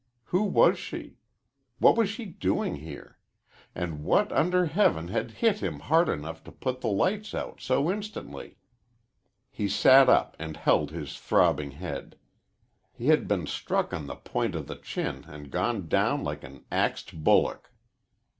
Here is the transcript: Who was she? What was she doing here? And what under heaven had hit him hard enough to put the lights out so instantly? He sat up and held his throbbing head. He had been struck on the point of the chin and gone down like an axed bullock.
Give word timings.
Who 0.29 0.41
was 0.45 0.79
she? 0.79 1.17
What 1.77 1.95
was 1.95 2.09
she 2.09 2.25
doing 2.25 2.77
here? 2.77 3.19
And 3.75 4.03
what 4.03 4.31
under 4.31 4.65
heaven 4.65 5.09
had 5.09 5.29
hit 5.29 5.59
him 5.59 5.77
hard 5.77 6.09
enough 6.09 6.43
to 6.45 6.51
put 6.51 6.81
the 6.81 6.87
lights 6.87 7.35
out 7.35 7.61
so 7.61 7.91
instantly? 7.91 8.57
He 9.51 9.69
sat 9.69 10.09
up 10.09 10.35
and 10.39 10.57
held 10.57 10.89
his 10.89 11.19
throbbing 11.19 11.69
head. 11.73 12.15
He 12.91 13.09
had 13.09 13.27
been 13.27 13.45
struck 13.45 13.93
on 13.93 14.07
the 14.07 14.15
point 14.15 14.55
of 14.55 14.65
the 14.65 14.77
chin 14.77 15.25
and 15.27 15.51
gone 15.51 15.87
down 15.87 16.23
like 16.23 16.43
an 16.43 16.65
axed 16.71 17.23
bullock. 17.23 17.69